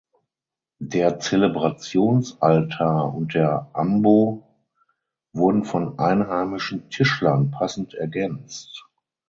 [0.81, 4.47] Der Zelebrationsaltar und der Ambo
[5.31, 8.87] wurden von einheimischen Tischlern passend ergänzt.